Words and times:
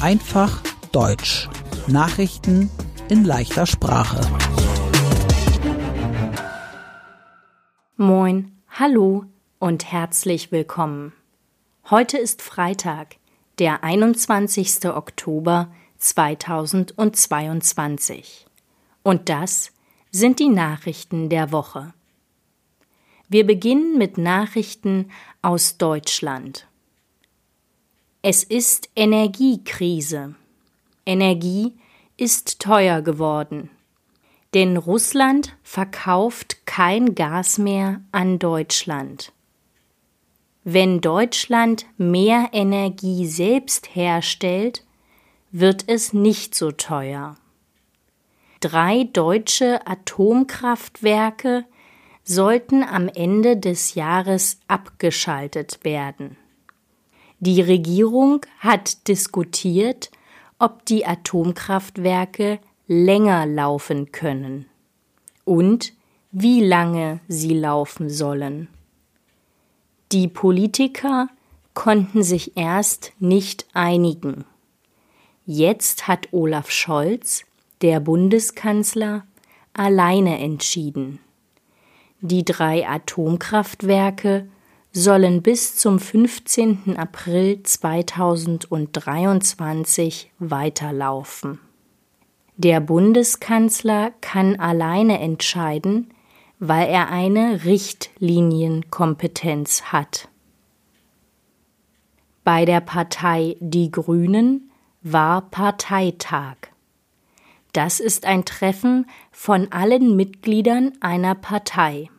Einfach 0.00 0.62
Deutsch. 0.92 1.46
Nachrichten 1.88 2.70
in 3.10 3.24
leichter 3.24 3.66
Sprache. 3.66 4.20
Moin, 7.96 8.52
hallo 8.70 9.26
und 9.58 9.92
herzlich 9.92 10.52
willkommen. 10.52 11.12
Heute 11.90 12.16
ist 12.16 12.40
Freitag, 12.40 13.16
der 13.58 13.84
21. 13.84 14.86
Oktober 14.86 15.70
2022. 15.98 18.46
Und 19.02 19.28
das 19.28 19.72
sind 20.10 20.38
die 20.38 20.48
Nachrichten 20.48 21.28
der 21.28 21.52
Woche. 21.52 21.92
Wir 23.28 23.46
beginnen 23.46 23.98
mit 23.98 24.16
Nachrichten 24.16 25.10
aus 25.42 25.76
Deutschland. 25.76 26.67
Es 28.20 28.42
ist 28.42 28.90
Energiekrise. 28.96 30.34
Energie 31.06 31.74
ist 32.16 32.58
teuer 32.58 33.00
geworden. 33.00 33.70
Denn 34.54 34.76
Russland 34.76 35.56
verkauft 35.62 36.66
kein 36.66 37.14
Gas 37.14 37.58
mehr 37.58 38.00
an 38.10 38.40
Deutschland. 38.40 39.32
Wenn 40.64 41.00
Deutschland 41.00 41.86
mehr 41.96 42.48
Energie 42.52 43.24
selbst 43.24 43.94
herstellt, 43.94 44.84
wird 45.52 45.84
es 45.86 46.12
nicht 46.12 46.56
so 46.56 46.72
teuer. 46.72 47.36
Drei 48.58 49.04
deutsche 49.04 49.86
Atomkraftwerke 49.86 51.66
sollten 52.24 52.82
am 52.82 53.06
Ende 53.06 53.56
des 53.56 53.94
Jahres 53.94 54.58
abgeschaltet 54.66 55.84
werden. 55.84 56.36
Die 57.40 57.60
Regierung 57.60 58.44
hat 58.58 59.06
diskutiert, 59.06 60.10
ob 60.58 60.84
die 60.86 61.06
Atomkraftwerke 61.06 62.58
länger 62.88 63.46
laufen 63.46 64.10
können 64.10 64.66
und 65.44 65.92
wie 66.32 66.64
lange 66.64 67.20
sie 67.28 67.54
laufen 67.54 68.10
sollen. 68.10 68.68
Die 70.10 70.26
Politiker 70.26 71.28
konnten 71.74 72.22
sich 72.22 72.56
erst 72.56 73.12
nicht 73.20 73.66
einigen. 73.72 74.44
Jetzt 75.46 76.08
hat 76.08 76.32
Olaf 76.32 76.70
Scholz, 76.70 77.44
der 77.82 78.00
Bundeskanzler, 78.00 79.24
alleine 79.74 80.38
entschieden. 80.40 81.20
Die 82.20 82.44
drei 82.44 82.88
Atomkraftwerke 82.88 84.48
sollen 84.92 85.42
bis 85.42 85.76
zum 85.76 85.98
15. 85.98 86.96
April 86.96 87.62
2023 87.62 90.30
weiterlaufen. 90.38 91.58
Der 92.56 92.80
Bundeskanzler 92.80 94.12
kann 94.20 94.56
alleine 94.56 95.20
entscheiden, 95.20 96.12
weil 96.58 96.88
er 96.88 97.10
eine 97.10 97.64
Richtlinienkompetenz 97.64 99.82
hat. 99.92 100.28
Bei 102.42 102.64
der 102.64 102.80
Partei 102.80 103.56
Die 103.60 103.92
Grünen 103.92 104.72
war 105.02 105.42
Parteitag. 105.50 106.56
Das 107.72 108.00
ist 108.00 108.24
ein 108.24 108.44
Treffen 108.44 109.06
von 109.30 109.70
allen 109.70 110.16
Mitgliedern 110.16 110.94
einer 111.00 111.36
Partei. 111.36 112.10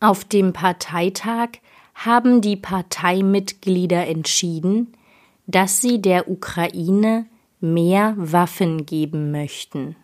Auf 0.00 0.24
dem 0.24 0.52
Parteitag 0.52 1.58
haben 1.94 2.42
die 2.42 2.56
Parteimitglieder 2.56 4.06
entschieden, 4.06 4.94
dass 5.46 5.80
sie 5.80 6.02
der 6.02 6.28
Ukraine 6.30 7.26
mehr 7.60 8.14
Waffen 8.16 8.84
geben 8.84 9.30
möchten. 9.30 9.96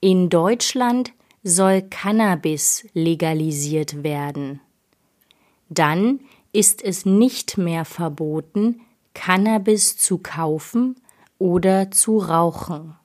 In 0.00 0.28
Deutschland 0.28 1.12
soll 1.42 1.80
Cannabis 1.80 2.86
legalisiert 2.92 4.02
werden. 4.02 4.60
Dann 5.70 6.20
ist 6.52 6.82
es 6.82 7.06
nicht 7.06 7.56
mehr 7.56 7.86
verboten, 7.86 8.82
Cannabis 9.14 9.96
zu 9.96 10.18
kaufen 10.18 10.96
oder 11.38 11.90
zu 11.90 12.18
rauchen. 12.18 12.96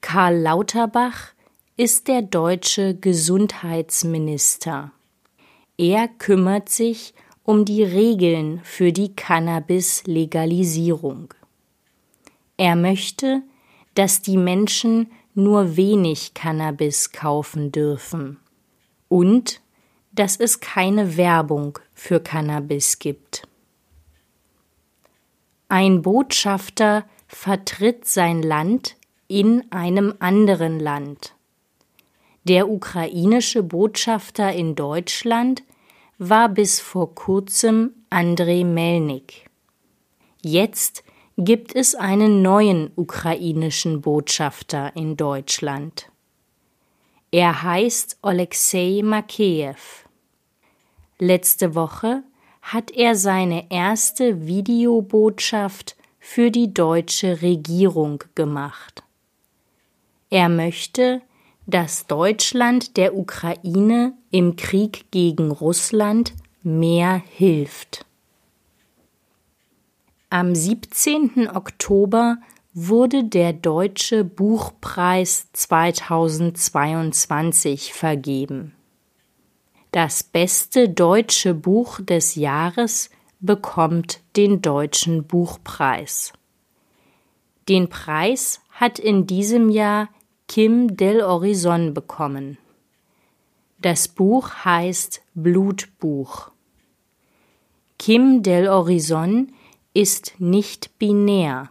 Karl 0.00 0.38
Lauterbach 0.38 1.33
ist 1.76 2.06
der 2.06 2.22
deutsche 2.22 2.94
Gesundheitsminister. 2.94 4.92
Er 5.76 6.06
kümmert 6.06 6.68
sich 6.68 7.14
um 7.42 7.64
die 7.64 7.82
Regeln 7.82 8.60
für 8.62 8.92
die 8.92 9.16
Cannabis-Legalisierung. 9.16 11.34
Er 12.56 12.76
möchte, 12.76 13.42
dass 13.94 14.22
die 14.22 14.36
Menschen 14.36 15.10
nur 15.34 15.76
wenig 15.76 16.34
Cannabis 16.34 17.10
kaufen 17.10 17.72
dürfen 17.72 18.38
und 19.08 19.60
dass 20.12 20.36
es 20.36 20.60
keine 20.60 21.16
Werbung 21.16 21.80
für 21.92 22.20
Cannabis 22.20 23.00
gibt. 23.00 23.48
Ein 25.68 26.02
Botschafter 26.02 27.04
vertritt 27.26 28.06
sein 28.06 28.44
Land 28.44 28.94
in 29.26 29.64
einem 29.72 30.14
anderen 30.20 30.78
Land. 30.78 31.34
Der 32.44 32.68
ukrainische 32.68 33.62
Botschafter 33.62 34.52
in 34.52 34.74
Deutschland 34.74 35.62
war 36.18 36.50
bis 36.50 36.78
vor 36.78 37.14
kurzem 37.14 37.94
Andrei 38.10 38.64
Melnik. 38.64 39.46
Jetzt 40.42 41.04
gibt 41.38 41.74
es 41.74 41.94
einen 41.94 42.42
neuen 42.42 42.90
ukrainischen 42.96 44.02
Botschafter 44.02 44.94
in 44.94 45.16
Deutschland. 45.16 46.10
Er 47.30 47.62
heißt 47.62 48.18
Alexei 48.20 49.00
Makeyev. 49.02 50.04
Letzte 51.18 51.74
Woche 51.74 52.22
hat 52.60 52.90
er 52.90 53.16
seine 53.16 53.70
erste 53.70 54.46
Videobotschaft 54.46 55.96
für 56.20 56.50
die 56.50 56.72
deutsche 56.72 57.42
Regierung 57.42 58.22
gemacht. 58.34 59.02
Er 60.30 60.48
möchte, 60.48 61.22
dass 61.66 62.06
Deutschland 62.06 62.96
der 62.96 63.14
Ukraine 63.16 64.14
im 64.30 64.54
Krieg 64.56 65.10
gegen 65.10 65.50
Russland 65.50 66.32
mehr 66.62 67.20
hilft. 67.30 68.06
Am 70.30 70.54
17. 70.54 71.50
Oktober 71.54 72.38
wurde 72.72 73.24
der 73.24 73.52
Deutsche 73.52 74.24
Buchpreis 74.24 75.48
2022 75.52 77.92
vergeben. 77.94 78.74
Das 79.92 80.22
beste 80.24 80.88
deutsche 80.88 81.54
Buch 81.54 82.00
des 82.00 82.34
Jahres 82.34 83.10
bekommt 83.38 84.22
den 84.36 84.60
Deutschen 84.60 85.24
Buchpreis. 85.24 86.32
Den 87.68 87.88
Preis 87.88 88.60
hat 88.72 88.98
in 88.98 89.28
diesem 89.28 89.70
Jahr 89.70 90.08
Kim 90.46 90.96
Del 90.96 91.22
Horizon 91.22 91.94
bekommen. 91.94 92.58
Das 93.78 94.08
Buch 94.08 94.50
heißt 94.64 95.22
Blutbuch. 95.34 96.50
Kim 97.98 98.42
Del 98.42 98.68
Horizon 98.68 99.52
ist 99.94 100.34
nicht 100.38 100.98
binär. 100.98 101.70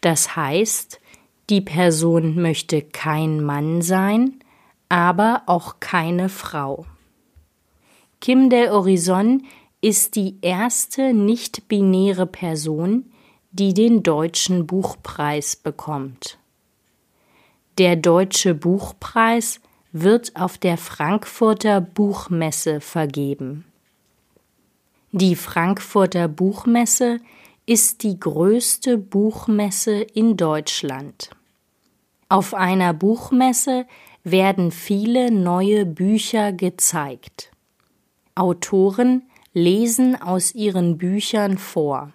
Das 0.00 0.34
heißt, 0.36 1.00
die 1.50 1.60
Person 1.60 2.40
möchte 2.40 2.82
kein 2.82 3.44
Mann 3.44 3.82
sein, 3.82 4.40
aber 4.88 5.42
auch 5.46 5.76
keine 5.78 6.28
Frau. 6.28 6.86
Kim 8.20 8.50
Del 8.50 8.70
Horizon 8.70 9.44
ist 9.80 10.16
die 10.16 10.38
erste 10.40 11.12
nicht-binäre 11.12 12.26
Person, 12.26 13.12
die 13.50 13.74
den 13.74 14.02
Deutschen 14.02 14.66
Buchpreis 14.66 15.56
bekommt. 15.56 16.38
Der 17.78 17.96
Deutsche 17.96 18.54
Buchpreis 18.54 19.58
wird 19.92 20.36
auf 20.36 20.58
der 20.58 20.76
Frankfurter 20.76 21.80
Buchmesse 21.80 22.82
vergeben. 22.82 23.64
Die 25.12 25.36
Frankfurter 25.36 26.28
Buchmesse 26.28 27.20
ist 27.64 28.02
die 28.02 28.20
größte 28.20 28.98
Buchmesse 28.98 30.02
in 30.02 30.36
Deutschland. 30.36 31.30
Auf 32.28 32.52
einer 32.52 32.92
Buchmesse 32.92 33.86
werden 34.22 34.70
viele 34.70 35.30
neue 35.30 35.86
Bücher 35.86 36.52
gezeigt. 36.52 37.52
Autoren 38.34 39.22
lesen 39.54 40.20
aus 40.20 40.54
ihren 40.54 40.98
Büchern 40.98 41.56
vor. 41.56 42.12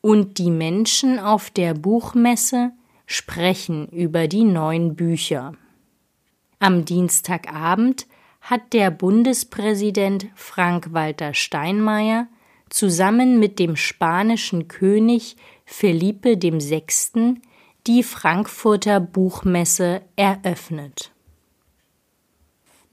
Und 0.00 0.38
die 0.38 0.50
Menschen 0.50 1.18
auf 1.18 1.50
der 1.50 1.74
Buchmesse 1.74 2.72
sprechen 3.06 3.88
über 3.88 4.28
die 4.28 4.44
neuen 4.44 4.96
Bücher. 4.96 5.54
Am 6.58 6.84
Dienstagabend 6.84 8.06
hat 8.40 8.72
der 8.72 8.90
Bundespräsident 8.90 10.26
Frank-Walter 10.34 11.34
Steinmeier 11.34 12.28
zusammen 12.68 13.38
mit 13.38 13.58
dem 13.58 13.76
spanischen 13.76 14.68
König 14.68 15.36
Felipe 15.64 16.40
VI. 16.40 17.40
die 17.86 18.02
Frankfurter 18.02 19.00
Buchmesse 19.00 20.02
eröffnet. 20.16 21.12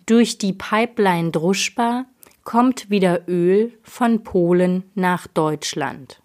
Durch 0.05 0.37
die 0.37 0.53
Pipeline 0.53 1.31
Druschba 1.31 2.05
kommt 2.43 2.89
wieder 2.89 3.27
Öl 3.27 3.77
von 3.83 4.23
Polen 4.23 4.83
nach 4.95 5.27
Deutschland. 5.27 6.21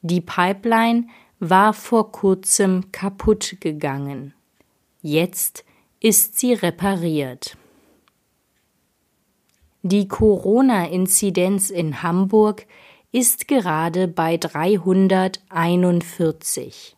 Die 0.00 0.20
Pipeline 0.20 1.06
war 1.40 1.72
vor 1.72 2.12
kurzem 2.12 2.92
kaputt 2.92 3.56
gegangen. 3.60 4.34
Jetzt 5.02 5.64
ist 6.00 6.38
sie 6.38 6.52
repariert. 6.52 7.56
Die 9.82 10.06
Corona-Inzidenz 10.08 11.70
in 11.70 12.02
Hamburg 12.02 12.66
ist 13.12 13.46
gerade 13.48 14.08
bei 14.08 14.36
341. 14.36 16.96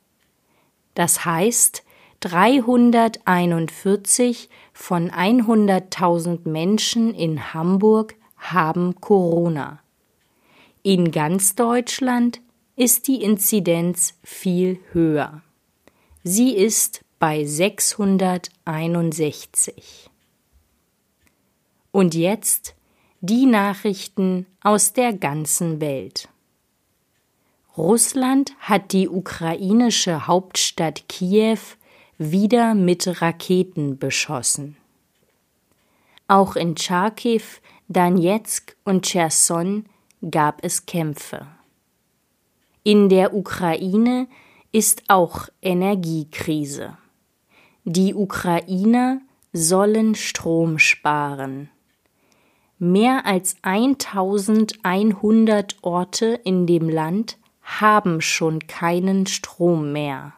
Das 0.95 1.25
heißt, 1.25 1.85
341 2.21 4.49
von 4.73 5.11
100.000 5.11 6.49
Menschen 6.49 7.15
in 7.15 7.53
Hamburg 7.55 8.15
haben 8.37 9.01
Corona. 9.01 9.81
In 10.83 11.11
ganz 11.11 11.55
Deutschland 11.55 12.41
ist 12.81 13.07
die 13.09 13.23
Inzidenz 13.23 14.15
viel 14.25 14.81
höher. 14.93 15.43
Sie 16.25 16.57
ist 16.57 17.05
bei 17.19 17.45
661. 17.45 20.09
Und 21.93 22.15
jetzt 22.15 22.75
die 23.21 23.45
Nachrichten 23.45 24.47
aus 24.63 24.95
der 24.95 25.13
ganzen 25.13 25.83
Welt. 25.83 26.31
Russland 27.77 28.55
hat 28.61 28.93
die 28.93 29.11
ukrainische 29.11 30.27
Hauptstadt 30.27 31.07
Kiew 31.07 31.59
wieder 32.17 32.75
mit 32.75 33.21
Raketen 33.21 33.99
beschossen. 33.99 34.79
Auch 36.29 36.57
in 36.57 36.79
Charkiw, 36.79 37.43
Donetsk 37.89 38.75
und 38.85 39.05
Cherson 39.05 39.85
gab 40.31 40.65
es 40.65 40.87
Kämpfe. 40.87 41.60
In 42.83 43.11
der 43.11 43.35
Ukraine 43.35 44.27
ist 44.73 45.03
auch 45.09 45.51
Energiekrise. 45.61 46.97
Die 47.85 48.15
Ukrainer 48.15 49.21
sollen 49.53 50.15
Strom 50.15 50.79
sparen. 50.79 51.69
Mehr 52.79 53.27
als 53.27 53.57
1100 53.61 55.77
Orte 55.83 56.41
in 56.45 56.67
dem 56.67 56.89
Land 56.89 57.37
haben 57.61 58.23
schon 58.23 58.61
keinen 58.61 59.27
Strom 59.27 59.93
mehr. 59.93 60.33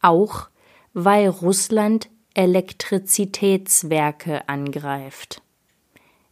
Auch 0.00 0.48
weil 0.94 1.28
Russland 1.28 2.08
Elektrizitätswerke 2.32 4.48
angreift. 4.48 5.42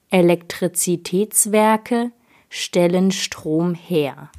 Elektrizitätswerke 0.09 2.13
stellen 2.49 3.13
Strom 3.13 3.75
her. 3.75 4.31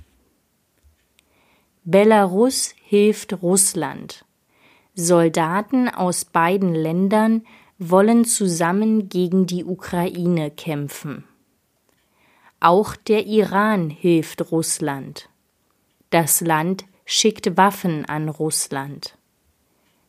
Belarus 1.91 2.75
hilft 2.83 3.41
Russland. 3.41 4.23
Soldaten 4.93 5.89
aus 5.89 6.23
beiden 6.23 6.75
Ländern 6.75 7.47
wollen 7.79 8.25
zusammen 8.25 9.09
gegen 9.09 9.47
die 9.47 9.65
Ukraine 9.65 10.51
kämpfen. 10.51 11.23
Auch 12.59 12.95
der 12.95 13.25
Iran 13.25 13.89
hilft 13.89 14.51
Russland. 14.51 15.29
Das 16.11 16.41
Land 16.41 16.85
schickt 17.05 17.57
Waffen 17.57 18.05
an 18.05 18.29
Russland. 18.29 19.17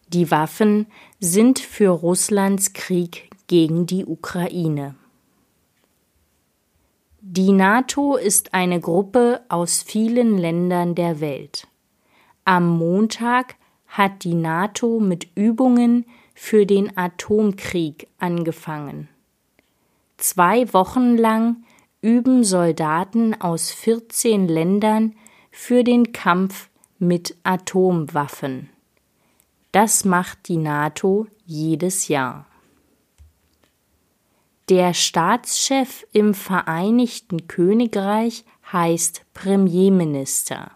Die 0.08 0.30
Waffen 0.30 0.86
sind 1.18 1.60
für 1.60 1.88
Russlands 1.88 2.74
Krieg 2.74 3.30
gegen 3.46 3.86
die 3.86 4.04
Ukraine. 4.04 4.96
Die 7.22 7.52
NATO 7.52 8.16
ist 8.16 8.52
eine 8.52 8.80
Gruppe 8.80 9.40
aus 9.48 9.82
vielen 9.82 10.36
Ländern 10.36 10.94
der 10.94 11.20
Welt. 11.20 11.69
Am 12.44 12.78
Montag 12.78 13.56
hat 13.86 14.24
die 14.24 14.34
NATO 14.34 15.00
mit 15.00 15.28
Übungen 15.36 16.06
für 16.34 16.64
den 16.64 16.96
Atomkrieg 16.96 18.08
angefangen. 18.18 19.08
Zwei 20.16 20.72
Wochen 20.72 21.16
lang 21.16 21.64
üben 22.02 22.44
Soldaten 22.44 23.38
aus 23.40 23.70
14 23.70 24.48
Ländern 24.48 25.14
für 25.50 25.84
den 25.84 26.12
Kampf 26.12 26.70
mit 26.98 27.36
Atomwaffen. 27.42 28.70
Das 29.72 30.04
macht 30.04 30.48
die 30.48 30.56
NATO 30.56 31.26
jedes 31.44 32.08
Jahr. 32.08 32.46
Der 34.68 34.94
Staatschef 34.94 36.06
im 36.12 36.32
Vereinigten 36.32 37.48
Königreich 37.48 38.44
heißt 38.72 39.24
Premierminister. 39.34 40.70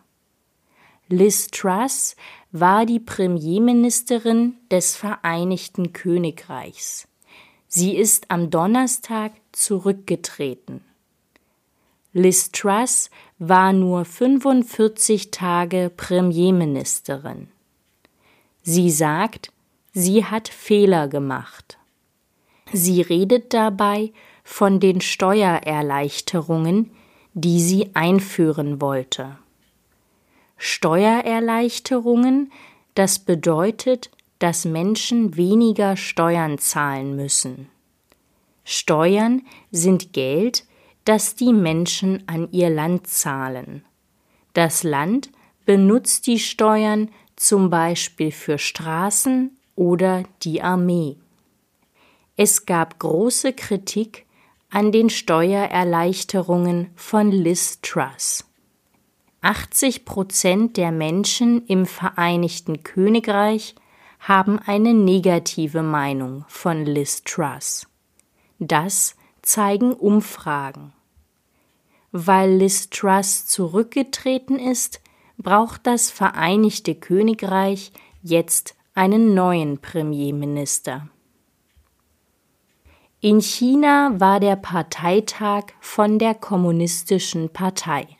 Liz 1.16 1.46
Truss 1.46 2.16
war 2.50 2.86
die 2.86 2.98
Premierministerin 2.98 4.56
des 4.68 4.96
Vereinigten 4.96 5.92
Königreichs. 5.92 7.06
Sie 7.68 7.96
ist 7.96 8.32
am 8.32 8.50
Donnerstag 8.50 9.30
zurückgetreten. 9.52 10.80
Liz 12.12 12.50
Truss 12.50 13.10
war 13.38 13.72
nur 13.72 14.04
45 14.04 15.30
Tage 15.30 15.92
Premierministerin. 15.96 17.46
Sie 18.62 18.90
sagt, 18.90 19.52
sie 19.92 20.24
hat 20.24 20.48
Fehler 20.48 21.06
gemacht. 21.06 21.78
Sie 22.72 23.02
redet 23.02 23.54
dabei 23.54 24.12
von 24.42 24.80
den 24.80 25.00
Steuererleichterungen, 25.00 26.90
die 27.34 27.60
sie 27.60 27.94
einführen 27.94 28.80
wollte. 28.80 29.38
Steuererleichterungen, 30.66 32.50
das 32.94 33.18
bedeutet, 33.18 34.10
dass 34.38 34.64
Menschen 34.64 35.36
weniger 35.36 35.94
Steuern 35.98 36.56
zahlen 36.56 37.16
müssen. 37.16 37.68
Steuern 38.64 39.42
sind 39.70 40.14
Geld, 40.14 40.64
das 41.04 41.34
die 41.34 41.52
Menschen 41.52 42.22
an 42.26 42.48
ihr 42.50 42.70
Land 42.70 43.08
zahlen. 43.08 43.84
Das 44.54 44.84
Land 44.84 45.28
benutzt 45.66 46.26
die 46.26 46.38
Steuern 46.38 47.10
zum 47.36 47.68
Beispiel 47.68 48.32
für 48.32 48.56
Straßen 48.56 49.54
oder 49.76 50.22
die 50.44 50.62
Armee. 50.62 51.18
Es 52.38 52.64
gab 52.64 52.98
große 52.98 53.52
Kritik 53.52 54.24
an 54.70 54.92
den 54.92 55.10
Steuererleichterungen 55.10 56.88
von 56.96 57.30
Liz 57.30 57.82
Truss. 57.82 58.46
80 59.44 60.06
Prozent 60.06 60.78
der 60.78 60.90
Menschen 60.90 61.66
im 61.66 61.84
Vereinigten 61.84 62.82
Königreich 62.82 63.74
haben 64.18 64.58
eine 64.58 64.94
negative 64.94 65.82
Meinung 65.82 66.46
von 66.48 66.86
Liz 66.86 67.24
Truss. 67.24 67.86
Das 68.58 69.16
zeigen 69.42 69.92
Umfragen. 69.92 70.94
Weil 72.10 72.54
Liz 72.54 72.88
Truss 72.88 73.44
zurückgetreten 73.44 74.58
ist, 74.58 75.02
braucht 75.36 75.86
das 75.86 76.10
Vereinigte 76.10 76.94
Königreich 76.94 77.92
jetzt 78.22 78.74
einen 78.94 79.34
neuen 79.34 79.78
Premierminister. 79.78 81.10
In 83.20 83.42
China 83.42 84.14
war 84.18 84.40
der 84.40 84.56
Parteitag 84.56 85.64
von 85.80 86.18
der 86.18 86.34
Kommunistischen 86.34 87.50
Partei. 87.50 88.16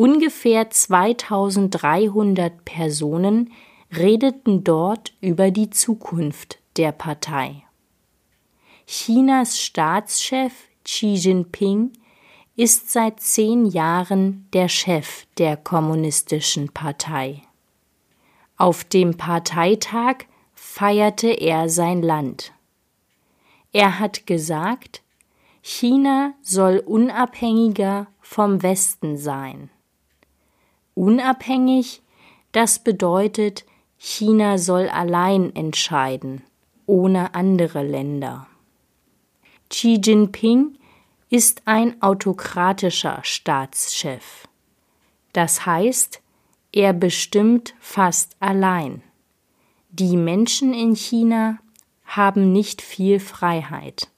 Ungefähr 0.00 0.70
2300 0.70 2.64
Personen 2.64 3.52
redeten 3.92 4.64
dort 4.64 5.12
über 5.20 5.50
die 5.50 5.68
Zukunft 5.68 6.58
der 6.78 6.90
Partei. 6.92 7.64
Chinas 8.86 9.60
Staatschef 9.60 10.54
Xi 10.84 11.16
Jinping 11.16 11.92
ist 12.56 12.90
seit 12.90 13.20
zehn 13.20 13.66
Jahren 13.66 14.48
der 14.54 14.70
Chef 14.70 15.26
der 15.36 15.58
Kommunistischen 15.58 16.70
Partei. 16.72 17.42
Auf 18.56 18.84
dem 18.84 19.18
Parteitag 19.18 20.24
feierte 20.54 21.28
er 21.28 21.68
sein 21.68 22.00
Land. 22.00 22.54
Er 23.74 23.98
hat 23.98 24.26
gesagt, 24.26 25.02
China 25.60 26.32
soll 26.40 26.78
unabhängiger 26.78 28.06
vom 28.22 28.62
Westen 28.62 29.18
sein. 29.18 29.68
Unabhängig, 31.00 32.02
das 32.52 32.78
bedeutet, 32.78 33.64
China 33.96 34.58
soll 34.58 34.86
allein 34.90 35.56
entscheiden, 35.56 36.42
ohne 36.84 37.34
andere 37.34 37.82
Länder. 37.82 38.48
Xi 39.70 39.98
Jinping 40.04 40.76
ist 41.30 41.62
ein 41.64 42.02
autokratischer 42.02 43.20
Staatschef. 43.22 44.46
Das 45.32 45.64
heißt, 45.64 46.20
er 46.70 46.92
bestimmt 46.92 47.74
fast 47.80 48.36
allein. 48.38 49.02
Die 49.88 50.18
Menschen 50.18 50.74
in 50.74 50.94
China 50.94 51.60
haben 52.04 52.52
nicht 52.52 52.82
viel 52.82 53.20
Freiheit. 53.20 54.10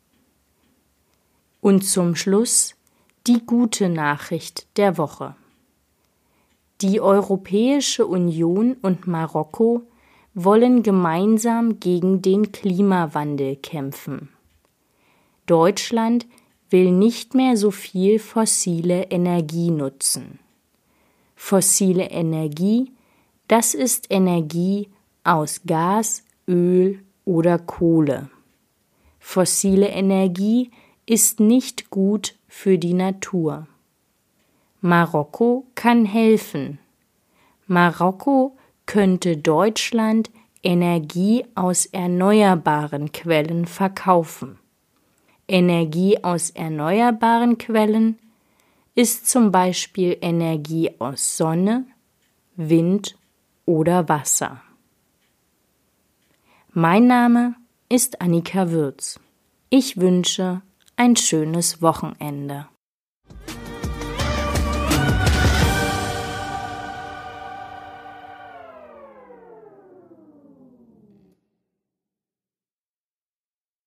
Und 1.61 1.83
zum 1.83 2.17
Schluss 2.17 2.75
die 3.29 3.47
gute 3.47 3.89
Nachricht 3.89 4.67
der 4.77 4.99
Woche. 4.99 5.37
Die 6.83 7.01
Europäische 7.01 8.09
Union 8.09 8.77
und 8.83 9.07
Marokko 9.07 9.83
wollen 10.35 10.83
gemeinsam 10.83 11.79
gegen 11.79 12.23
den 12.23 12.51
Klimawandel 12.51 13.55
kämpfen. 13.55 14.31
Deutschland 15.47 16.27
will 16.71 16.91
nicht 16.91 17.35
mehr 17.35 17.57
so 17.57 17.71
viel 17.71 18.19
fossile 18.19 19.05
Energie 19.11 19.71
nutzen. 19.71 20.41
Fossile 21.37 22.11
Energie, 22.11 22.91
das 23.47 23.75
ist 23.75 24.11
Energie 24.11 24.89
aus 25.23 25.61
Gas, 25.65 26.25
Öl 26.49 26.99
oder 27.25 27.61
Kohle. 27.61 28.29
Fossile 29.21 29.87
Energie 29.87 30.73
ist 31.07 31.39
nicht 31.39 31.91
gut 31.91 32.35
für 32.49 32.77
die 32.77 32.95
Natur. 32.95 33.69
Marokko 34.85 35.65
kann 35.77 36.05
helfen. 36.05 36.81
Marokko 37.69 38.57
könnte 38.85 39.37
Deutschland 39.37 40.29
Energie 40.65 41.45
aus 41.55 41.87
erneuerbaren 41.87 43.13
Quellen 43.13 43.67
verkaufen. 43.67 44.59
Energie 45.47 46.25
aus 46.25 46.51
erneuerbaren 46.51 47.59
Quellen 47.59 48.19
ist 48.97 49.29
zum 49.31 49.53
Beispiel 49.53 50.19
Energie 50.21 50.91
aus 50.99 51.37
Sonne, 51.37 51.87
Wind 52.57 53.17
oder 53.67 54.09
Wasser. 54.09 54.63
Mein 56.73 57.07
Name 57.07 57.55
ist 57.89 58.21
Annika 58.21 58.73
Würz. 58.73 59.21
Ich 59.71 59.97
wünsche 59.99 60.61
ein 60.97 61.15
schönes 61.15 61.81
Wochenende. 61.83 62.67